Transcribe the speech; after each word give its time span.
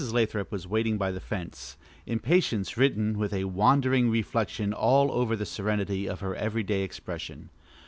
Lathrop 0.11 0.51
was 0.51 0.65
waiting 0.65 0.97
by 0.97 1.11
the 1.11 1.19
fence, 1.19 1.77
impatience 2.07 2.75
written 2.75 3.19
with 3.19 3.31
a 3.35 3.43
wandering 3.43 4.09
reflection 4.09 4.73
all 4.73 5.11
over 5.11 5.35
the 5.35 5.45
serenity 5.45 6.09
of 6.09 6.21
her 6.21 6.33
every 6.35 6.63
day 6.63 6.81
expression. 6.81 7.51